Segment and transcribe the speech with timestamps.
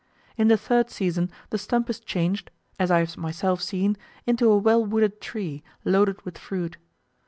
[0.35, 4.57] In the third season the stump is changed (as I have myself seen) into a
[4.57, 6.77] well wooded tree, loaded with fruit.